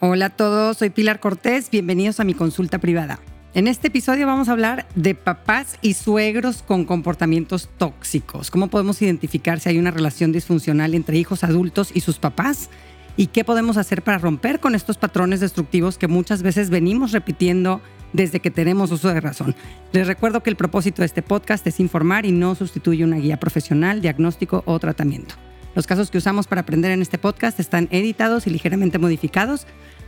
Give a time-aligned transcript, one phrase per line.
[0.00, 3.18] Hola a todos, soy Pilar Cortés, bienvenidos a mi consulta privada.
[3.52, 8.52] En este episodio vamos a hablar de papás y suegros con comportamientos tóxicos.
[8.52, 12.70] ¿Cómo podemos identificar si hay una relación disfuncional entre hijos adultos y sus papás?
[13.16, 17.80] ¿Y qué podemos hacer para romper con estos patrones destructivos que muchas veces venimos repitiendo
[18.12, 19.56] desde que tenemos uso de razón?
[19.90, 23.40] Les recuerdo que el propósito de este podcast es informar y no sustituye una guía
[23.40, 25.34] profesional, diagnóstico o tratamiento.
[25.78, 29.64] Los casos que usamos para aprender en este podcast están editados y ligeramente modificados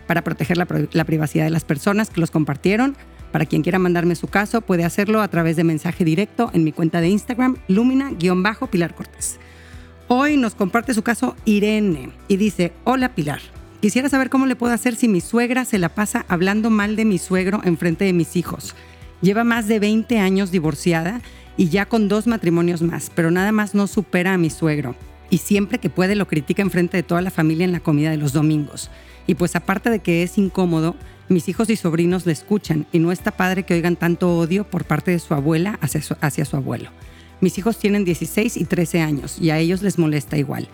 [0.08, 0.66] para proteger la,
[1.04, 2.96] privacidad de las personas que los compartieron.
[3.30, 6.72] Para quien quiera mandarme su caso, puede hacerlo a través de mensaje directo en mi
[6.72, 9.38] cuenta de Instagram, Lumina-Pilar Cortés.
[10.08, 13.40] Hoy nos comparte su caso Irene y dice, hola Pilar,
[13.80, 17.04] quisiera saber cómo le puedo hacer si mi suegra se la pasa hablando mal de
[17.04, 18.74] mi suegro en frente de mis hijos.
[19.22, 21.20] Lleva más de 20 años divorciada
[21.56, 24.96] y ya con dos matrimonios más, pero nada más no supera a mi suegro.
[25.30, 28.10] Y siempre que puede lo critica en frente de toda la familia en la comida
[28.10, 28.90] de los domingos.
[29.26, 30.96] Y pues aparte de que es incómodo,
[31.28, 34.84] mis hijos y sobrinos le escuchan y no está padre que oigan tanto odio por
[34.84, 36.90] parte de su abuela hacia su abuelo.
[37.40, 40.68] Mis hijos tienen 16 y 13 años y a ellos les molesta igual.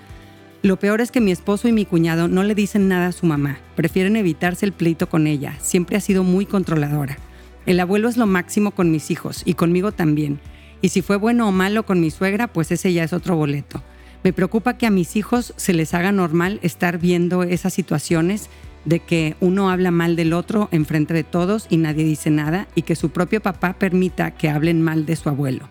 [0.62, 3.24] Lo peor es que mi esposo y mi cuñado no le dicen nada a su
[3.26, 7.18] mamá, prefieren evitarse el pleito con ella, siempre ha sido muy controladora.
[7.66, 10.40] El abuelo es lo máximo con mis hijos y conmigo también,
[10.82, 13.82] y si fue bueno o malo con mi suegra, pues ese ya es otro boleto.
[14.26, 18.50] Me preocupa que a mis hijos se les haga normal estar viendo esas situaciones
[18.84, 22.66] de que uno habla mal del otro en frente de todos y nadie dice nada
[22.74, 25.68] y que su propio papá permita que hablen mal de su abuelo.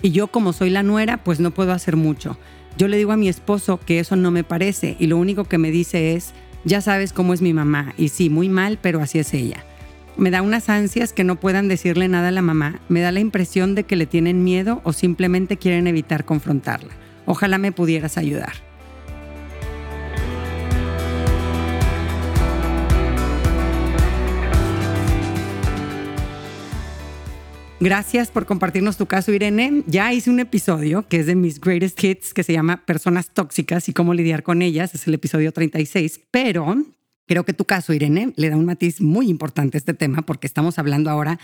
[0.00, 2.38] Y yo como soy la nuera, pues no puedo hacer mucho.
[2.76, 5.58] Yo le digo a mi esposo que eso no me parece y lo único que
[5.58, 9.18] me dice es, ya sabes cómo es mi mamá y sí, muy mal, pero así
[9.18, 9.64] es ella.
[10.16, 13.18] Me da unas ansias que no puedan decirle nada a la mamá, me da la
[13.18, 16.94] impresión de que le tienen miedo o simplemente quieren evitar confrontarla.
[17.30, 18.54] Ojalá me pudieras ayudar.
[27.80, 29.84] Gracias por compartirnos tu caso, Irene.
[29.86, 33.90] Ya hice un episodio que es de mis greatest hits que se llama Personas tóxicas
[33.90, 34.94] y cómo lidiar con ellas.
[34.94, 36.20] Es el episodio 36.
[36.30, 36.82] Pero
[37.26, 40.46] creo que tu caso, Irene, le da un matiz muy importante a este tema porque
[40.46, 41.38] estamos hablando ahora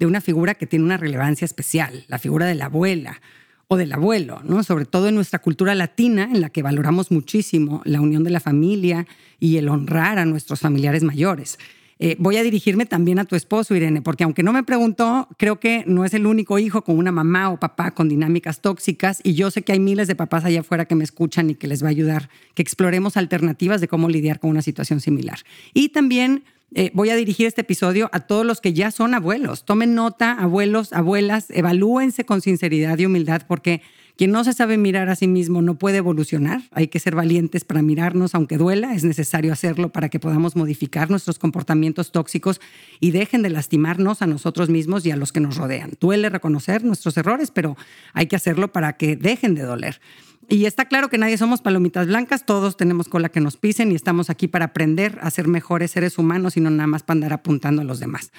[0.00, 3.20] de una figura que tiene una relevancia especial, la figura de la abuela
[3.68, 4.62] o del abuelo, ¿no?
[4.64, 8.40] Sobre todo en nuestra cultura latina, en la que valoramos muchísimo la unión de la
[8.40, 9.06] familia
[9.38, 11.58] y el honrar a nuestros familiares mayores.
[12.00, 15.58] Eh, voy a dirigirme también a tu esposo, Irene, porque aunque no me preguntó, creo
[15.58, 19.34] que no es el único hijo con una mamá o papá con dinámicas tóxicas y
[19.34, 21.82] yo sé que hay miles de papás allá afuera que me escuchan y que les
[21.82, 25.40] va a ayudar que exploremos alternativas de cómo lidiar con una situación similar.
[25.74, 29.64] Y también eh, voy a dirigir este episodio a todos los que ya son abuelos.
[29.64, 33.82] Tomen nota, abuelos, abuelas, evalúense con sinceridad y humildad porque
[34.18, 36.62] quien no se sabe mirar a sí mismo no puede evolucionar.
[36.72, 38.92] Hay que ser valientes para mirarnos, aunque duela.
[38.92, 42.60] Es necesario hacerlo para que podamos modificar nuestros comportamientos tóxicos
[42.98, 45.92] y dejen de lastimarnos a nosotros mismos y a los que nos rodean.
[46.00, 47.76] Duele reconocer nuestros errores, pero
[48.12, 50.00] hay que hacerlo para que dejen de doler.
[50.48, 53.94] Y está claro que nadie somos palomitas blancas, todos tenemos cola que nos pisen y
[53.94, 57.34] estamos aquí para aprender a ser mejores seres humanos y no nada más para andar
[57.34, 58.32] apuntando a los demás.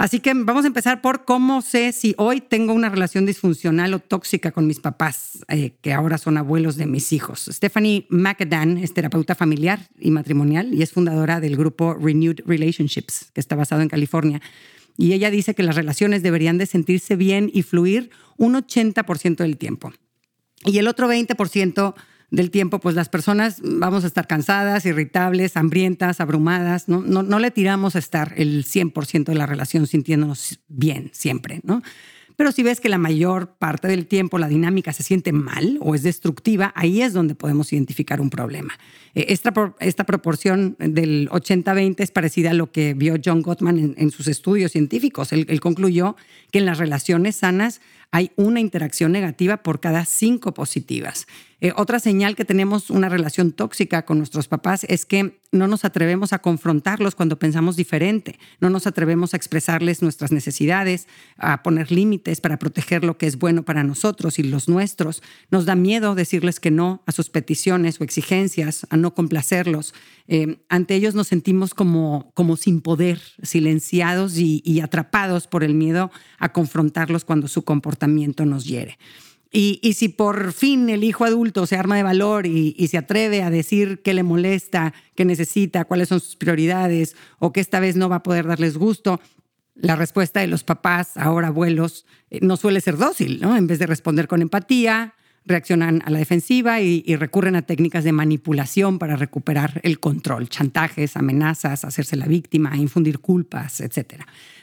[0.00, 3.98] Así que vamos a empezar por cómo sé si hoy tengo una relación disfuncional o
[3.98, 7.50] tóxica con mis papás, eh, que ahora son abuelos de mis hijos.
[7.52, 13.42] Stephanie McAdan es terapeuta familiar y matrimonial y es fundadora del grupo Renewed Relationships, que
[13.42, 14.40] está basado en California.
[14.96, 19.58] Y ella dice que las relaciones deberían de sentirse bien y fluir un 80% del
[19.58, 19.92] tiempo.
[20.64, 21.94] Y el otro 20%
[22.30, 27.00] del tiempo, pues las personas vamos a estar cansadas, irritables, hambrientas, abrumadas, ¿no?
[27.00, 31.82] No, no le tiramos a estar el 100% de la relación sintiéndonos bien siempre, ¿no?
[32.40, 35.94] Pero si ves que la mayor parte del tiempo la dinámica se siente mal o
[35.94, 38.78] es destructiva, ahí es donde podemos identificar un problema.
[39.14, 44.10] Eh, esta, esta proporción del 80-20 es parecida a lo que vio John Gottman en,
[44.10, 45.32] sus estudios científicos.
[45.32, 46.16] él concluyó
[46.50, 47.82] que en las relaciones sanas
[48.12, 51.26] hay una interacción negativa por cada cinco positivas.
[51.62, 55.84] Eh, otra señal que tenemos una relación tóxica con nuestros papás es que no nos
[55.84, 61.92] atrevemos a confrontarlos cuando pensamos diferente, no nos atrevemos a expresarles nuestras necesidades, a poner
[61.92, 65.22] límites para proteger lo que es bueno para nosotros y los nuestros.
[65.50, 69.92] Nos da miedo decirles que no a sus peticiones o exigencias, a no complacerlos.
[70.28, 75.74] Eh, ante ellos nos sentimos como, como sin poder, silenciados y, y atrapados por el
[75.74, 78.98] miedo a confrontarlos cuando su comportamiento nos hiere.
[79.52, 83.50] Y, si por fin el hijo adulto se arma de valor y, se atreve a
[83.50, 88.08] decir qué le molesta, qué necesita, cuáles son sus prioridades o que esta vez no
[88.08, 89.20] va a poder darles gusto,
[89.74, 93.56] la respuesta de los papás, ahora abuelos, eh, no suele ser dócil, ¿no?
[93.56, 95.14] En vez de responder con empatía,
[95.46, 101.16] reaccionan a la defensiva y, recurren a técnicas de manipulación para recuperar el control, chantajes,
[101.16, 104.22] amenazas, hacerse la víctima, infundir culpas, etc.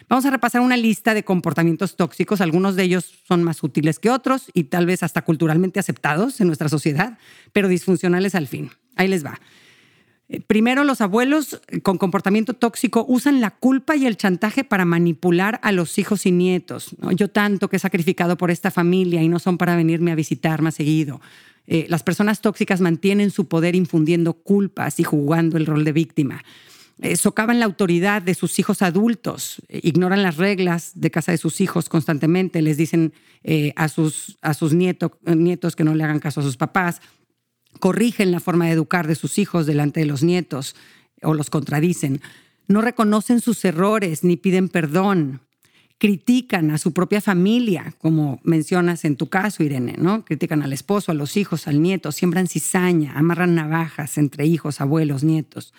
[0.10, 2.42] Vamos a repasar una lista de comportamientos tóxicos.
[2.42, 6.48] Algunos de ellos son más útiles que otros y tal vez hasta culturalmente aceptados en
[6.48, 7.18] nuestra sociedad,
[7.52, 8.72] pero disfuncionales al fin.
[8.96, 9.40] Ahí les va.
[10.30, 14.86] Eh, primero, los abuelos eh, con comportamiento tóxico usan la culpa y el chantaje para
[14.86, 16.96] manipular a los hijos y nietos.
[17.16, 20.62] Yo tanto que he sacrificado por esta familia y no son para venirme a visitar
[20.62, 21.22] más seguido.
[21.66, 26.44] Eh, las personas tóxicas mantienen su poder infundiendo culpas y jugando el rol de víctima.
[27.16, 31.90] socavan la autoridad de sus hijos adultos, ignoran las reglas de casa de sus hijos
[31.90, 33.14] constantemente, les dicen
[33.76, 37.02] a sus, a sus nietos que no le hagan caso a sus papás,
[37.80, 40.76] corrigen la forma de educar de sus hijos delante de los nietos
[41.22, 42.22] o los contradicen,
[42.68, 45.42] no reconocen sus errores ni piden perdón,
[45.98, 50.26] critican a su propia familia, como mencionas en tu caso, Irene, ¿no?
[50.26, 55.24] Critican al esposo, a los hijos, al nieto, siembran cizaña, amarran navajas entre hijos, abuelos,
[55.24, 55.74] nietos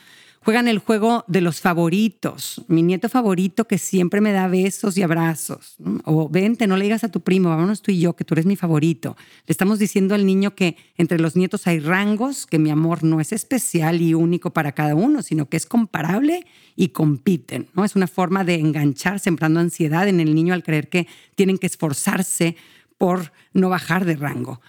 [0.44, 2.62] juegan el juego de los favoritos.
[2.68, 5.76] Mi nieto favorito que siempre me da besos y abrazos.
[6.04, 8.46] O vente, no le digas a tu primo, vámonos tú y yo, que tú eres
[8.46, 9.16] mi favorito.
[9.46, 13.20] Le estamos diciendo al niño que entre los nietos hay rangos, que mi amor no
[13.20, 16.46] es especial y único para cada uno, sino que es comparable
[16.76, 17.68] y compiten.
[17.74, 17.84] ¿no?
[17.84, 21.66] Es una forma de enganchar, sembrando ansiedad en el niño al creer que tienen que
[21.66, 22.56] esforzarse
[22.96, 24.60] por no bajar de rango.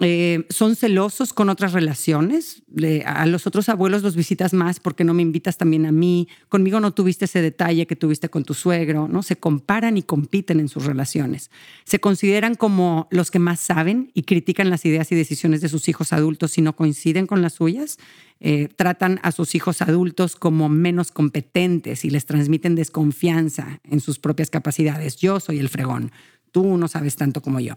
[0.00, 2.62] Eh, son celosos con otras relaciones.
[3.06, 6.28] a los otros abuelos los visitas más porque no me invitas también a mí.
[6.48, 9.08] Conmigo no tuviste ese detalle que tuviste con tu suegro.
[9.08, 9.22] ¿no?
[9.22, 11.50] Se comparan y compiten en sus relaciones.
[11.84, 15.88] Se consideran como los que más saben y critican las ideas y decisiones de sus
[15.88, 17.98] hijos adultos si no coinciden con las suyas.
[18.40, 24.18] Eh, tratan a sus hijos adultos como menos competentes y les transmiten desconfianza en sus
[24.18, 25.16] propias capacidades.
[25.16, 26.10] Yo soy el fregón.
[26.50, 27.74] Tú no sabes tanto como yo.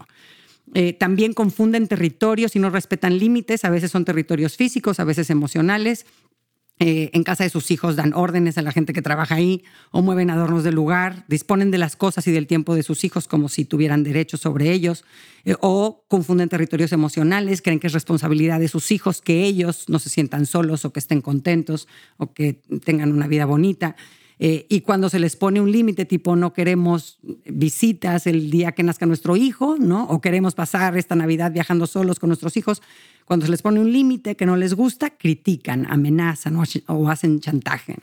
[0.74, 3.64] Eh, también confunden territorios y no respetan límites.
[3.64, 6.06] A veces son territorios físicos, a veces emocionales.
[6.80, 10.00] Eh, en casa de sus hijos dan órdenes a la gente que trabaja ahí o
[10.00, 13.48] mueven adornos del lugar, disponen de las cosas y del tiempo de sus hijos como
[13.48, 15.04] si tuvieran derechos sobre ellos,
[15.44, 19.98] eh, o confunden territorios emocionales, creen que es responsabilidad de sus hijos que ellos no
[19.98, 23.96] se sientan solos o que estén contentos o que tengan una vida bonita.
[24.40, 28.84] Eh, y cuando se les pone un límite tipo no queremos visitas el día que
[28.84, 30.04] nazca nuestro hijo, ¿no?
[30.04, 32.82] O queremos pasar esta Navidad viajando solos con nuestros hijos,
[33.24, 36.56] cuando se les pone un límite que no les gusta, critican, amenazan
[36.86, 37.96] o, hacen chantaje.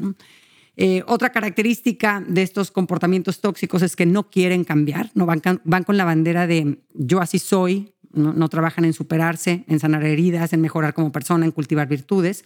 [0.76, 5.40] Eh, otra característica de estos comportamientos tóxicos es que no quieren cambiar, no van,
[5.84, 10.62] con la bandera de yo así soy, no trabajan en superarse, en sanar heridas, en
[10.62, 12.46] mejorar como persona, en cultivar virtudes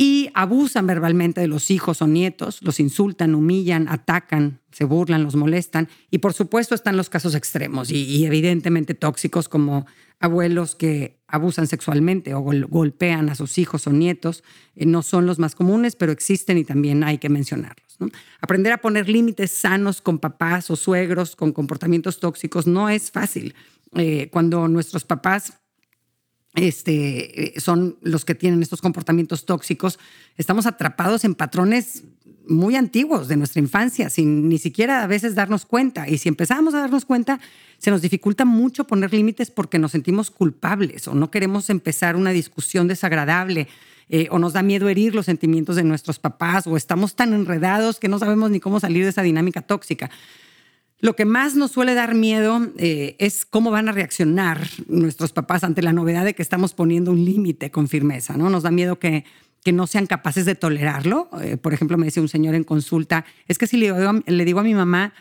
[0.00, 5.34] y abusan verbalmente de los hijos o nietos, los insultan, humillan, atacan, se burlan, los
[5.34, 5.88] molestan.
[6.08, 9.86] Y por supuesto están los casos extremos y, evidentemente tóxicos como
[10.20, 14.44] abuelos que abusan sexualmente o golpean a sus hijos o nietos.
[14.76, 17.98] Eh, no son los más comunes, pero existen y también hay que mencionarlos.
[18.40, 23.56] Aprender a poner límites sanos con papás o suegros con comportamientos tóxicos no es fácil.
[23.96, 25.54] Eh, cuando nuestros papás
[26.54, 29.98] este, eh, son los que tienen estos comportamientos tóxicos,
[30.36, 32.04] estamos atrapados en patrones
[32.48, 36.08] muy antiguos de nuestra infancia, sin ni siquiera a veces darnos cuenta.
[36.08, 37.38] Y si empezamos a darnos cuenta,
[37.78, 42.30] se nos dificulta mucho poner límites porque nos sentimos culpables o no queremos empezar una
[42.30, 43.68] discusión desagradable.
[44.10, 47.98] Eh, o nos da miedo herir los sentimientos de nuestros papás, o estamos tan enredados
[47.98, 50.08] que no sabemos ni cómo salir de esa dinámica tóxica.
[51.00, 55.62] Lo que más nos suele dar miedo eh, es cómo van a reaccionar nuestros papás
[55.62, 58.50] ante la novedad de que estamos poniendo un límite con firmeza, ¿no?
[58.50, 59.24] Nos da miedo que,
[59.62, 61.28] que no sean capaces de tolerarlo.
[61.40, 64.64] Eh, por ejemplo, me decía un señor en consulta, es que si le digo, a
[64.64, 65.12] mi mamá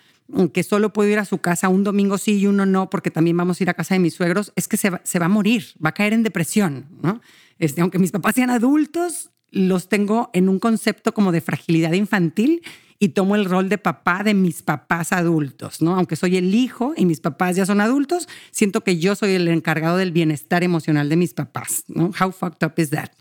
[0.51, 3.37] que solo puedo ir a su casa un domingo sí y uno no, porque también
[3.37, 5.29] vamos a ir a casa de mis suegros, es que se va, se va a
[5.29, 7.21] morir, va a caer en depresión, ¿no?
[7.59, 12.61] Este, aunque mis papás sean adultos, los tengo en un concepto como de fragilidad infantil
[12.99, 15.95] y tomo el rol de papá de mis papás adultos, ¿no?
[15.95, 19.47] Aunque soy el hijo y mis papás ya son adultos, siento que yo soy el
[19.47, 22.11] encargado del bienestar emocional de mis papás, ¿no?
[22.19, 23.11] How fucked up is that?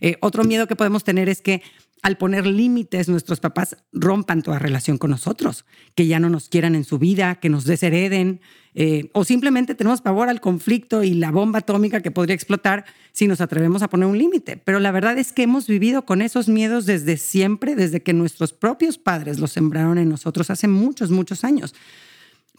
[0.00, 1.62] Eh, otro miedo que podemos tener es que
[2.02, 6.74] al poner límites, nuestros papás rompan toda relación con nosotros, que ya no nos quieran
[6.74, 8.40] en su vida, que nos deshereden,
[8.74, 13.28] eh, o simplemente tenemos pavor al conflicto y la bomba atómica que podría explotar si
[13.28, 14.56] nos atrevemos a poner un límite.
[14.56, 18.52] Pero la verdad es que hemos vivido con esos miedos desde siempre, desde que nuestros
[18.52, 21.72] propios padres los sembraron en nosotros hace muchos, muchos años.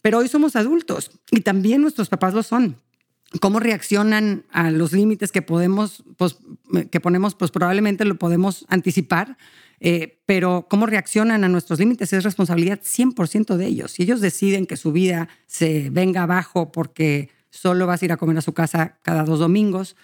[0.02, 2.78] Pero hoy somos adultos y también nuestros papás lo son
[3.40, 6.38] cómo reaccionan a los límites que podemos, pues,
[6.92, 9.38] que ponemos, pues probablemente lo podemos anticipar,
[9.80, 13.92] eh, pero cómo reaccionan a nuestros límites es responsabilidad 100% de ellos.
[13.92, 18.18] Si ellos deciden que su vida se venga abajo porque solo vas a ir a
[18.18, 19.96] comer a su casa cada dos domingos,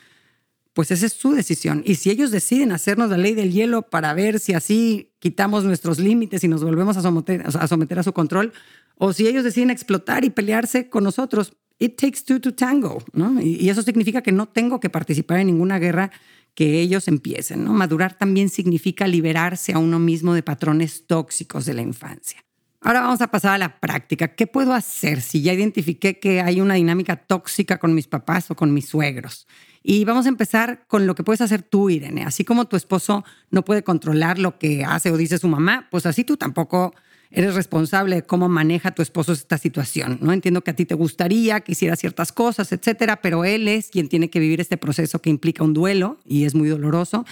[0.74, 1.82] pues esa es su decisión.
[1.86, 6.00] Y si ellos deciden hacernos la ley del hielo para ver si así quitamos nuestros
[6.00, 8.54] límites y nos volvemos a someter a, someter a su control,
[8.96, 13.42] o si ellos deciden explotar y pelearse con nosotros, it takes two to tango, ¿no?
[13.42, 16.12] Y, y eso significa que no tengo que participar en ninguna guerra
[16.54, 17.74] que ellos empiecen, ¿no?
[17.74, 22.44] Madurar también significa liberarse a uno mismo de patrones tóxicos de la infancia.
[22.82, 24.36] Ahora vamos a pasar a la práctica.
[24.36, 28.56] ¿Qué puedo hacer si ya identifiqué que hay una dinámica tóxica con mis papás o
[28.56, 29.48] con mis suegros?
[29.84, 32.24] Y vamos a empezar con lo que puedes hacer tú, Irene.
[32.24, 36.06] Así como tu esposo no puede controlar lo que hace o dice su mamá, pues
[36.06, 36.94] así tú tampoco
[37.32, 40.18] eres responsable de cómo maneja tu esposo esta situación.
[40.22, 43.90] No entiendo que a ti te gustaría que hiciera ciertas cosas, etcétera, pero él es
[43.90, 47.26] quien tiene que vivir este proceso que implica un duelo y es muy doloroso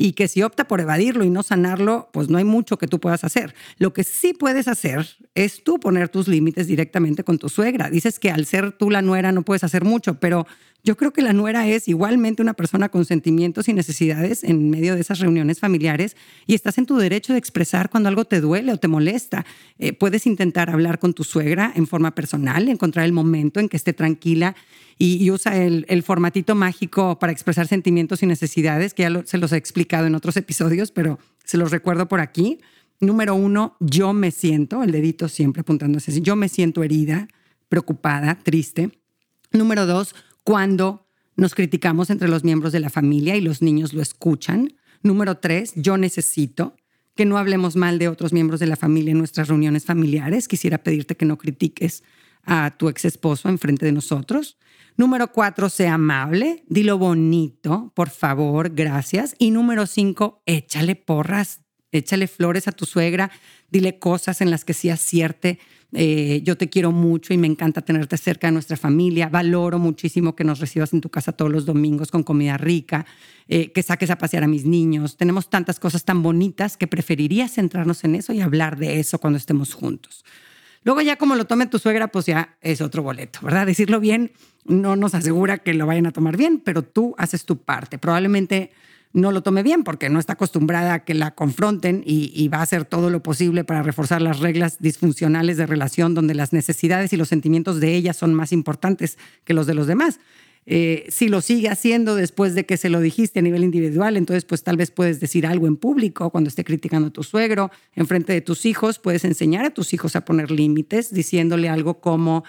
[0.00, 3.00] y que si opta por evadirlo y no sanarlo, pues no hay mucho que tú
[3.00, 3.54] puedas hacer.
[3.78, 7.90] Lo que sí puedes hacer es tú poner tus límites directamente con tu suegra.
[7.90, 10.46] Dices que al ser tú la nuera no puedes hacer mucho, pero
[10.88, 14.94] yo creo que la nuera es igualmente una persona con sentimientos y necesidades en medio
[14.94, 16.16] de esas reuniones familiares
[16.46, 19.44] y estás en tu derecho de expresar cuando algo te duele o te molesta.
[19.78, 23.76] Eh, puedes intentar hablar con tu suegra en forma personal, encontrar el momento en que
[23.76, 24.56] esté tranquila
[24.96, 29.58] y, usa el, formatito mágico para expresar sentimientos y necesidades, que ya se los he
[29.58, 32.60] explicado en otros episodios, pero se los recuerdo por aquí.
[32.98, 37.28] Número uno, yo me siento, el dedito siempre apuntando así, yo me siento herida,
[37.68, 38.90] preocupada, triste.
[39.52, 40.14] Número dos,
[40.48, 44.72] cuando nos criticamos entre los miembros de la familia y los niños lo escuchan.
[45.02, 46.74] Número tres, yo necesito
[47.14, 50.48] que no hablemos mal de otros miembros de la familia en nuestras reuniones familiares.
[50.48, 52.02] Quisiera pedirte que no critiques
[52.44, 54.56] a tu ex esposo enfrente de nosotros.
[54.96, 59.36] Número cuatro, sea amable, dilo bonito, por favor, gracias.
[59.38, 61.60] Y número cinco, échale porras,
[61.92, 63.30] échale flores a tu suegra,
[63.70, 65.58] dile cosas en las que sí acierte.
[65.92, 69.28] Eh, yo te quiero mucho y me encanta tenerte cerca de nuestra familia.
[69.28, 73.06] Valoro muchísimo que nos recibas en tu casa todos los domingos con comida rica,
[73.48, 75.16] eh, que saques a pasear a mis niños.
[75.16, 79.38] Tenemos tantas cosas tan bonitas que preferiría centrarnos en eso y hablar de eso cuando
[79.38, 80.24] estemos juntos.
[80.84, 83.66] Luego ya como lo tome tu suegra, pues ya es otro boleto, ¿verdad?
[83.66, 84.32] Decirlo bien
[84.68, 87.98] no nos asegura que lo vayan a tomar bien, pero tú haces tu parte.
[87.98, 88.70] Probablemente
[89.12, 92.62] no lo tome bien porque no está acostumbrada a que la confronten y, va a
[92.62, 97.16] hacer todo lo posible para reforzar las reglas disfuncionales de relación donde las necesidades y
[97.16, 100.20] los sentimientos de ella son más importantes que los de los demás.
[100.70, 104.44] Eh, si lo sigue haciendo después de que se lo dijiste a nivel individual, entonces
[104.44, 108.06] pues tal vez puedes decir algo en público cuando esté criticando a tu suegro, en
[108.06, 112.44] frente de tus hijos, puedes enseñar a tus hijos a poner límites, diciéndole algo como,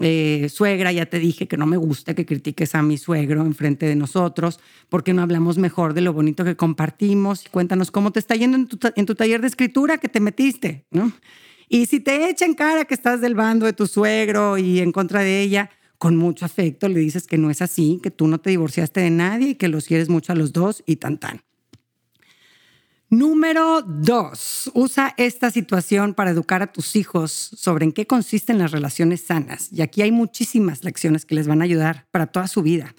[0.00, 3.54] eh, suegra, ya te dije que no me gusta que critiques a mi suegro en
[3.54, 8.10] frente de nosotros, porque no hablamos mejor de lo bonito que compartimos y cuéntanos cómo
[8.10, 11.12] te está yendo en tu, en tu taller de escritura que te metiste, ¿no?
[11.68, 15.20] Y si te echan cara que estás del bando de tu suegro y en contra
[15.20, 18.50] de ella, con mucho afecto le dices que no es así, que tú no te
[18.50, 21.40] divorciaste de nadie y que los quieres mucho a los dos y tan tan.
[23.14, 28.72] Número dos, usa esta situación para educar a tus hijos sobre en qué consisten las
[28.72, 29.68] relaciones sanas.
[29.70, 32.92] Y aquí hay muchísimas lecciones que les van a ayudar para toda su vida.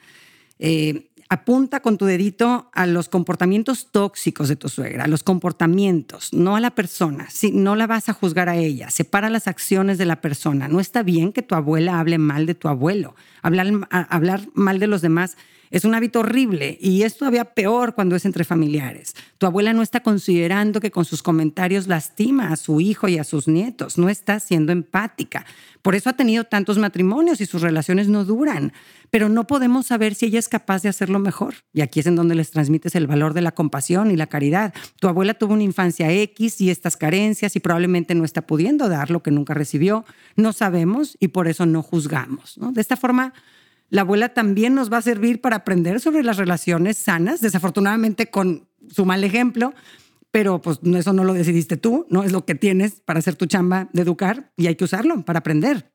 [0.57, 6.31] Eh, apunta con tu dedito a los comportamientos tóxicos de tu suegra, a los comportamientos,
[6.31, 7.29] no a la persona.
[7.29, 10.69] Si no la vas a juzgar a ella, separa las acciones de la persona.
[10.69, 13.15] No está bien que tu abuela hable mal de tu abuelo.
[13.41, 15.35] Hablar, hablar mal de los demás
[15.71, 19.15] es un hábito horrible y es todavía peor cuando es entre familiares.
[19.37, 23.23] Tu abuela no está considerando que con sus comentarios lastima a su hijo y a
[23.23, 25.45] sus nietos, no está siendo empática.
[25.81, 28.73] Por eso ha tenido tantos matrimonios y sus relaciones no duran
[29.15, 31.55] pero no podemos saber si ella es capaz de hacerlo mejor.
[31.73, 34.73] Y aquí es en donde les transmites el valor de la compasión y la caridad.
[34.99, 39.11] Tu abuela tuvo una infancia X y estas carencias y probablemente no está pudiendo dar
[39.11, 40.03] lo que nunca recibió.
[40.35, 42.59] No sabemos y por eso no juzgamos.
[42.73, 43.33] De esta forma,
[43.89, 48.67] la abuela también nos va a servir para aprender sobre las relaciones sanas, desafortunadamente con
[48.89, 49.73] su mal ejemplo,
[50.31, 53.45] pero pues eso no lo decidiste tú, no es lo que tienes para hacer tu
[53.45, 55.91] chamba de educar y hay que usarlo para aprender.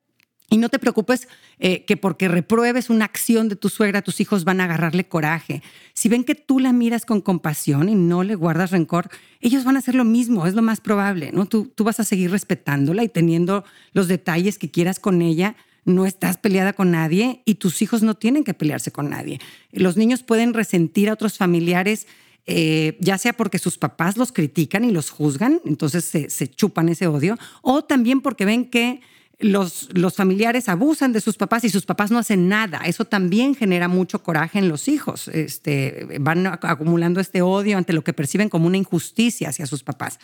[0.52, 1.28] Y no te preocupes
[1.60, 5.62] eh, que porque repruebes una acción de tu suegra, tus hijos van a agarrarle coraje.
[5.94, 9.76] Si ven que tú la miras con compasión y no le guardas rencor, ellos van
[9.76, 11.46] a hacer lo mismo, es lo más probable, ¿no?
[11.46, 15.54] Tú, tú vas a seguir respetándola y teniendo los detalles que quieras con ella.
[15.84, 19.40] No estás peleada con nadie y tus hijos no tienen que pelearse con nadie.
[19.72, 22.06] Los niños pueden resentir a otros familiares
[22.46, 26.88] eh, ya sea porque sus papás los critican y los juzgan, entonces se, se, chupan
[26.88, 29.02] ese odio, o también porque ven que
[29.40, 32.82] los, los familiares abusan de sus papás y sus papás no hacen nada.
[32.84, 35.28] Eso también genera mucho coraje en los hijos.
[35.28, 40.18] Este, van acumulando este odio ante lo que perciben como una injusticia hacia sus papás.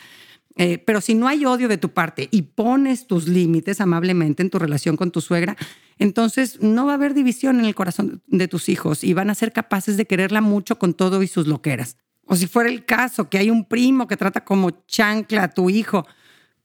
[0.55, 4.49] Eh, pero si no hay odio de tu parte y pones tus límites amablemente en
[4.49, 5.55] tu relación con tu suegra,
[5.99, 9.35] entonces no va a haber división en el corazón de tus hijos y van a
[9.35, 11.97] ser capaces de quererla mucho con todo y sus loqueras.
[12.25, 15.69] O si fuera el caso que hay un primo que trata como chancla a tu
[15.69, 16.05] hijo,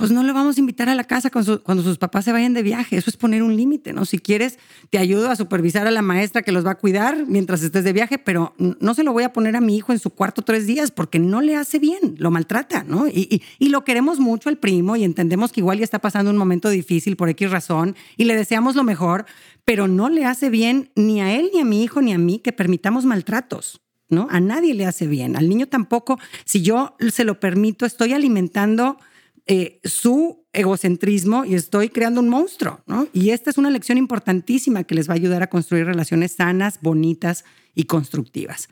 [0.03, 2.65] pues no lo vamos a invitar a la casa cuando sus papás se vayan de
[2.65, 2.97] viaje.
[2.97, 4.05] Eso es poner un límite, ¿no?
[4.05, 4.59] Si quieres,
[4.91, 7.93] te ayudo a supervisar a la maestra que los va a cuidar mientras estés de
[7.93, 10.67] viaje, pero no se lo voy a poner a mi hijo en su cuarto tres
[10.67, 13.07] días porque no le hace bien, lo maltrata, ¿no?
[13.07, 16.69] Y, lo queremos mucho al primo y entendemos que igual ya está pasando un momento
[16.69, 19.25] difícil por X razón y le deseamos lo mejor,
[19.65, 22.41] pero no le hace bien ni a él, ni a mi hijo, ni a mí
[22.41, 23.83] que permitamos maltratos.
[24.09, 24.27] ¿No?
[24.31, 26.19] A nadie le hace bien, al niño tampoco.
[26.45, 28.99] Si yo se lo permito, estoy alimentando
[29.47, 33.09] eh, su egocentrismo y estoy creando un monstruo, ¿no?
[33.13, 36.79] Y esta es una lección importantísima que les va a ayudar a construir relaciones sanas,
[36.81, 37.45] bonitas
[37.75, 38.69] y constructivas.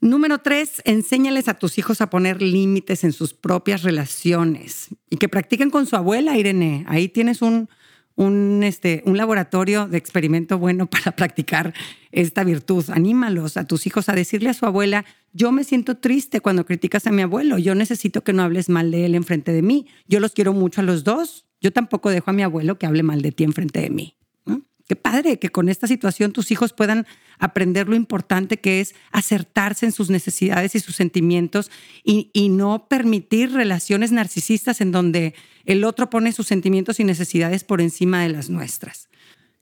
[0.00, 5.28] Número tres, enséñales a tus hijos a poner límites en sus propias relaciones y que
[5.28, 6.84] practiquen con su abuela, Irene.
[6.86, 7.68] Ahí tienes un,
[8.16, 11.72] un, este, un laboratorio de experimento bueno para practicar
[12.10, 12.84] esta virtud.
[12.90, 17.06] Anímalos a tus hijos a decirle a su abuela, yo me siento triste cuando criticas
[17.06, 20.18] a mi abuelo, yo necesito que no hables mal de él enfrente de mí, yo
[20.18, 23.22] los quiero mucho a los dos, yo tampoco dejo a mi abuelo que hable mal
[23.22, 24.16] de ti enfrente de mí.
[24.88, 27.06] Qué padre que con esta situación tus hijos puedan
[27.38, 31.70] aprender lo importante que es acertarse en sus necesidades y sus sentimientos
[32.04, 37.80] y, no permitir relaciones narcisistas en donde el otro pone sus sentimientos y necesidades por
[37.80, 39.08] encima de las nuestras.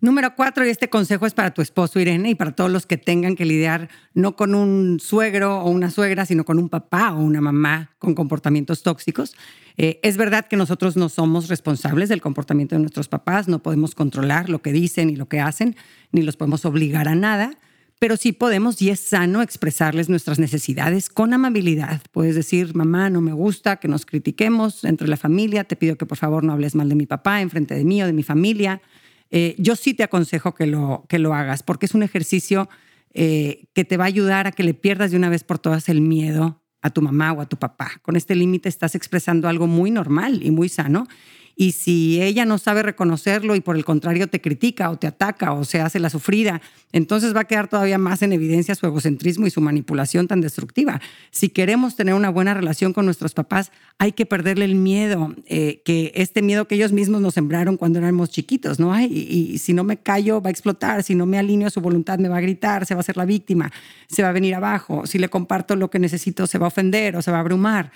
[0.04, 2.98] Número cuatro, y este consejo es para tu esposo Irene y para todos los que
[2.98, 7.20] tengan que lidiar no con un suegro o una suegra, sino con un papá o
[7.20, 9.34] una mamá con comportamientos tóxicos.
[9.78, 13.94] Eh, es verdad que nosotros no somos responsables del comportamiento de nuestros papás, no podemos
[13.94, 15.74] controlar lo que dicen y lo que hacen,
[16.12, 17.56] ni los podemos obligar a nada,
[17.98, 22.02] pero sí podemos y es sano expresarles nuestras necesidades con amabilidad.
[22.12, 26.04] Puedes decir, mamá, no me gusta que nos critiquemos entre la familia, te pido que
[26.04, 28.22] por favor no hables mal de mi papá en frente de mí o de mi
[28.22, 28.82] familia.
[29.36, 32.68] Eh, yo sí te aconsejo que lo, que lo hagas porque es un ejercicio
[33.14, 35.88] eh, que te va a ayudar a que le pierdas de una vez por todas
[35.88, 37.98] el miedo a tu mamá o a tu papá.
[38.02, 41.08] Con este límite estás expresando algo muy normal y muy sano
[41.56, 45.52] y si ella no sabe reconocerlo y por el contrario te critica o te ataca
[45.52, 46.60] o se hace la sufrida,
[46.92, 51.00] entonces va a quedar todavía más en evidencia su egocentrismo y su manipulación tan destructiva.
[51.30, 55.82] Si queremos tener una buena relación con nuestros papás, hay que perderle el miedo, eh,
[55.84, 58.92] que este miedo que ellos mismos nos sembraron cuando éramos chiquitos, ¿no?
[58.92, 61.80] hay y, si no me callo va a explotar, si no me alineo a su
[61.80, 63.70] voluntad me va a gritar, se va a hacer la víctima,
[64.08, 67.16] se va a venir abajo, si le comparto lo que necesito se va a ofender
[67.16, 67.92] o se va a abrumar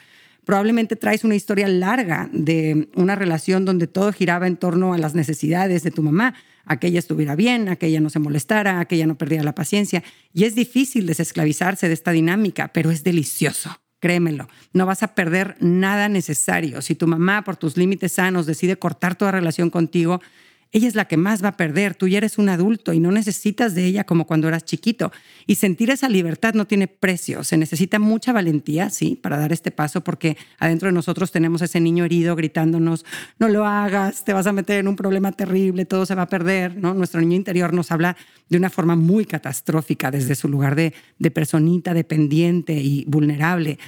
[0.49, 5.15] probablemente traes una historia larga de una relación donde todo giraba en torno a las
[5.15, 6.33] necesidades de tu mamá,
[6.65, 9.19] a que ella estuviera bien, a que ella no se molestara, a que ella no
[9.19, 10.03] perdiera la paciencia.
[10.33, 13.79] Y es difícil desesclavizarse de esta dinámica, pero es delicioso.
[14.01, 16.81] Créemelo, no vas a perder nada necesario.
[16.81, 20.23] Si tu mamá, por tus límites sanos, decide cortar toda relación contigo,
[20.71, 21.95] ella es la que más va a perder.
[21.95, 25.13] Tú ya eres un adulto y no necesitas de ella como cuando eras chiquito.
[25.47, 27.43] Y sentir esa libertad no tiene precio.
[27.43, 31.81] Se necesita mucha valentía, sí, para dar este paso, porque adentro de nosotros tenemos ese
[31.81, 33.07] niño herido gritándonos,
[33.39, 36.29] no lo hagas, te vas a meter en un problema terrible, todo se va a
[36.29, 36.77] perder.
[36.77, 36.93] ¿no?
[36.93, 38.17] Nuestro niño interior nos habla
[38.49, 43.79] de una forma muy catastrófica desde su lugar de, de personita dependiente y vulnerable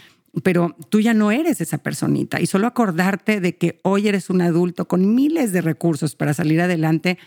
[0.43, 4.43] pero tú ya no eres esa personita y solo acordarte de que hoy eres un
[4.43, 7.19] adulto con miles de recursos para salir adelante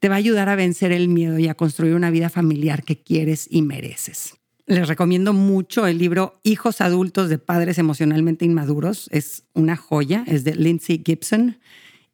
[0.00, 3.00] te va a ayudar a vencer el miedo y a construir una vida familiar que
[3.00, 4.34] quieres y mereces.
[4.66, 9.08] Les recomiendo mucho el libro Hijos adultos de padres emocionalmente inmaduros.
[9.12, 11.58] Es una joya, es de Lindsay Gibson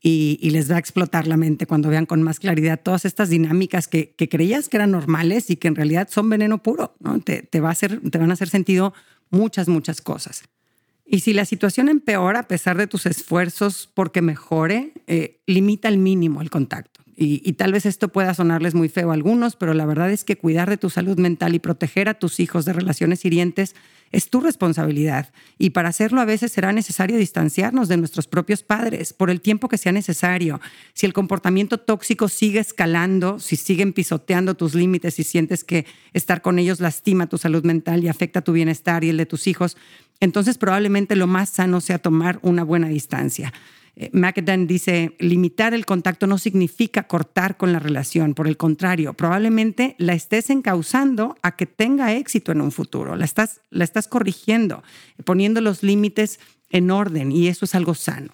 [0.00, 3.88] y, les va a explotar la mente cuando vean con más claridad todas estas dinámicas
[3.88, 6.94] que, creías que eran normales y que en realidad son veneno puro.
[7.00, 7.20] ¿no?
[7.20, 8.94] Te, va a hacer, te van a hacer sentido
[9.30, 10.42] muchas, muchas cosas.
[11.04, 15.96] Y si la situación empeora a pesar de tus esfuerzos porque mejore, eh, limita al
[15.96, 16.97] mínimo el contacto.
[17.20, 20.36] Y, tal vez esto pueda sonarles muy feo a algunos, pero la verdad es que
[20.36, 23.74] cuidar de tu salud mental y proteger a tus hijos de relaciones hirientes
[24.12, 25.32] es tu responsabilidad.
[25.58, 29.66] Y para hacerlo a veces será necesario distanciarnos de nuestros propios padres por el tiempo
[29.68, 30.60] que sea necesario.
[30.94, 36.40] Si el comportamiento tóxico sigue escalando, si siguen pisoteando tus límites y sientes que estar
[36.40, 39.76] con ellos lastima tu salud mental y afecta tu bienestar y el de tus hijos,
[40.20, 43.52] entonces probablemente lo más sano sea tomar una buena distancia.
[44.00, 49.12] Eh, McAdam dice, limitar el contacto no significa cortar con la relación, por el contrario,
[49.14, 54.06] probablemente la estés encauzando a que tenga éxito en un futuro, la estás, la estás
[54.06, 54.84] corrigiendo,
[55.24, 56.38] poniendo los límites
[56.70, 58.32] en orden y eso es algo sano.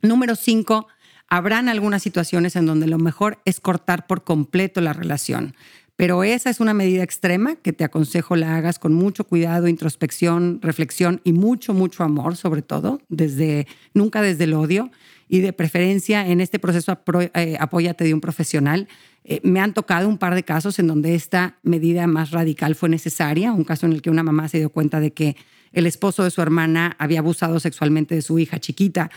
[0.00, 0.88] Número cinco,
[1.28, 5.54] habrán algunas situaciones en donde lo mejor es cortar por completo la relación.
[5.96, 10.58] Pero esa es una medida extrema que te aconsejo la hagas con mucho cuidado, introspección,
[10.60, 14.90] reflexión y mucho, mucho amor, sobre todo, desde, nunca desde el odio.
[15.26, 16.98] y de preferencia en este proceso
[17.34, 18.88] eh, apóyate de un profesional.
[19.24, 22.90] Eh, me han tocado un par de casos en donde esta medida más radical fue
[22.90, 25.36] necesaria, un caso en el que una mamá se dio cuenta de que
[25.72, 29.10] el esposo de su hermana había abusado sexualmente de su hija chiquita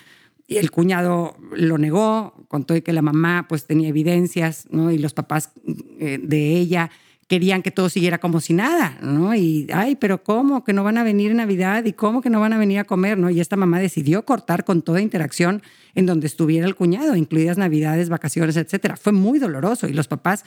[0.48, 4.92] y el cuñado lo negó, contó que la mamá pues tenía evidencias ¿no?
[4.92, 5.52] y los papás
[6.00, 6.90] eh, de ella
[7.28, 9.36] querían que todo siguiera como si nada, ¿no?
[9.36, 10.64] Y, ay, pero ¿cómo?
[10.64, 12.86] Que no van a venir en Navidad y cómo que no van a venir a
[12.86, 13.30] comer, ¿no?
[13.30, 15.62] Y esta mamá decidió cortar con toda interacción
[15.94, 18.96] en donde estuviera el cuñado, incluidas Navidades, vacaciones, etcétera.
[18.96, 20.46] Fue muy doloroso y los papás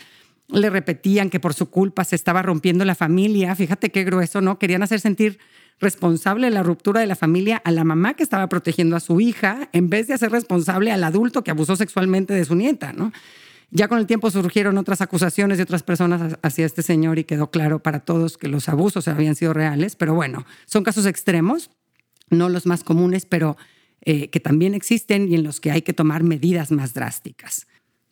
[0.48, 3.54] le repetían que por su culpa se estaba rompiendo la familia.
[3.54, 4.58] Fíjate qué grueso, ¿no?
[4.58, 5.38] Querían hacer sentir
[5.80, 9.68] responsable la ruptura de la familia a la mamá que estaba protegiendo a su hija
[9.72, 13.12] en vez de hacer responsable al adulto que abusó sexualmente de su nieta, ¿no?
[13.72, 17.50] Ya con el tiempo surgieron otras acusaciones de otras personas hacia este señor y quedó
[17.50, 21.70] claro para todos que los abusos habían sido reales, pero bueno, son casos extremos,
[22.30, 23.56] no los más comunes, pero
[24.02, 27.68] eh, que también existen y en los que hay que tomar medidas más drásticas.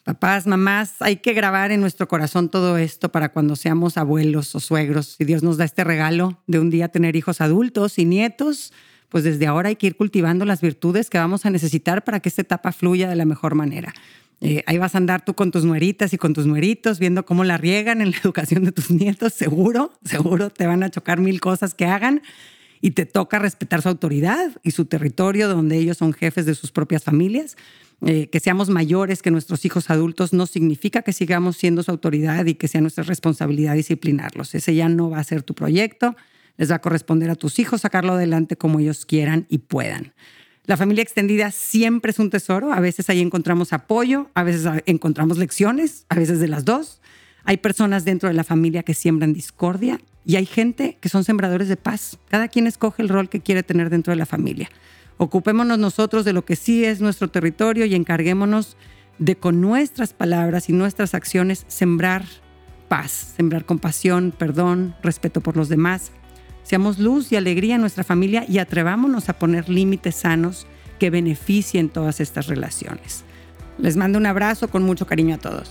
[0.09, 4.59] Papás, mamás, hay que grabar en nuestro corazón todo esto para cuando seamos abuelos o
[4.59, 5.16] suegros.
[5.18, 8.73] Si Dios nos da este regalo de un día tener hijos adultos y nietos,
[9.11, 12.31] pues desde ahora hay que ir cultivando las virtudes que vamos a necesitar para que
[12.31, 13.92] esta etapa fluya de la mejor manera.
[14.40, 17.44] Eh, ahí vas a andar tú con tus nueritas y con tus nueritos viendo cómo
[17.44, 21.38] la riegan en la educación de tus nietos, seguro, seguro te van a chocar mil
[21.38, 22.23] cosas que hagan
[22.81, 26.73] y te toca respetar su autoridad y su territorio donde ellos son jefes de sus
[26.73, 27.57] propias familias.
[28.07, 32.47] Eh, que seamos mayores que nuestros hijos adultos no significa que sigamos siendo su autoridad
[32.47, 34.55] y que sea nuestra responsabilidad disciplinarlos.
[34.55, 36.14] Ese ya no va a ser tu proyecto.
[36.57, 40.12] Les va a corresponder a tus hijos sacarlo adelante como ellos quieran y puedan.
[40.64, 42.73] La familia extendida siempre es un tesoro.
[42.73, 47.01] A veces ahí encontramos apoyo, a veces encontramos lecciones, a veces de las dos.
[47.45, 51.69] Hay personas dentro de la familia que siembran discordia y hay gente que son sembradores
[51.69, 52.19] de paz.
[52.29, 54.69] Cada quien escoge el rol que quiere tener dentro de la familia.
[55.17, 58.77] Ocupémonos nosotros de lo que sí es nuestro territorio y encarguémonos
[59.19, 62.25] de con nuestras palabras y nuestras acciones sembrar
[62.88, 66.12] paz, sembrar compasión, perdón, respeto por los demás,
[66.69, 70.67] Seamos luz y alegría en nuestra familia y atrevámonos a poner límites sanos
[70.99, 73.25] que beneficien todas estas relaciones.
[73.79, 75.71] Les mando un abrazo con mucho cariño a todos.